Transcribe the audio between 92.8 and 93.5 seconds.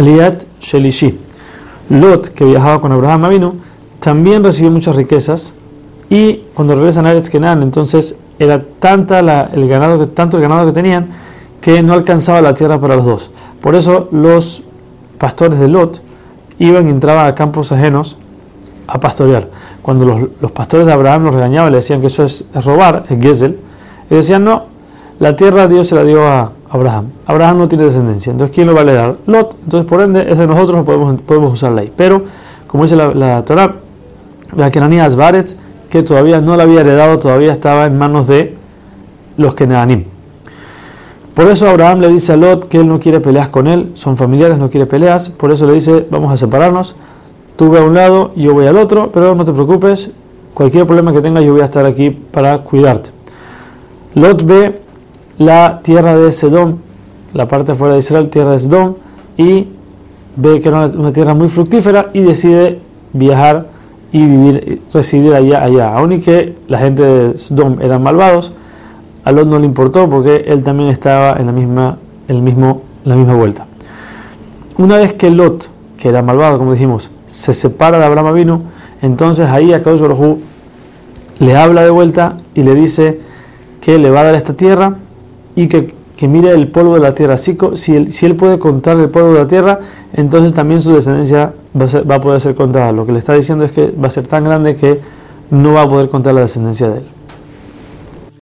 Lo que le está